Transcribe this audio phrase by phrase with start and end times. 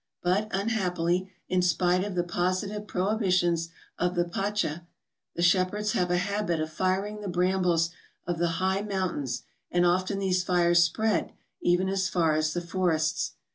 [0.23, 3.69] But, unhappily, in spite of the posi¬ tive prohibitions
[3.99, 4.87] of the Pacha,
[5.35, 7.91] the shepherds have a habit of firing the brambles
[8.25, 12.61] of the high moun¬ tains, and often these fires spread even as far as the
[12.61, 13.33] forests.